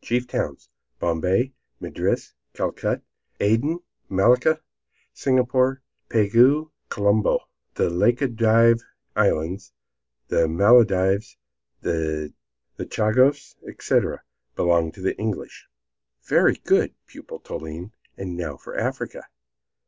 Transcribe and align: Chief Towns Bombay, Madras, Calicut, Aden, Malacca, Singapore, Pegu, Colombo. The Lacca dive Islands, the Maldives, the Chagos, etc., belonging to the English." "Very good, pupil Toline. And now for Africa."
Chief 0.00 0.28
Towns 0.28 0.68
Bombay, 1.00 1.52
Madras, 1.80 2.34
Calicut, 2.54 3.02
Aden, 3.40 3.80
Malacca, 4.08 4.60
Singapore, 5.12 5.82
Pegu, 6.08 6.70
Colombo. 6.88 7.48
The 7.74 7.90
Lacca 7.90 8.28
dive 8.28 8.80
Islands, 9.16 9.72
the 10.28 10.46
Maldives, 10.46 11.36
the 11.80 12.32
Chagos, 12.78 13.56
etc., 13.66 14.22
belonging 14.54 14.92
to 14.92 15.00
the 15.02 15.18
English." 15.18 15.66
"Very 16.22 16.54
good, 16.64 16.94
pupil 17.08 17.40
Toline. 17.40 17.90
And 18.16 18.36
now 18.36 18.56
for 18.56 18.78
Africa." 18.78 19.26